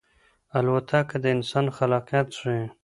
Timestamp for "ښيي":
2.39-2.65